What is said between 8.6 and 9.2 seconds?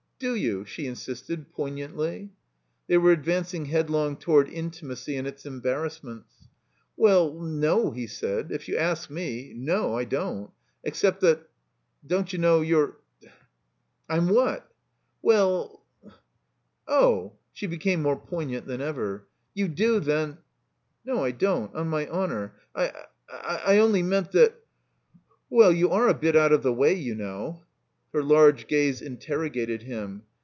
you ask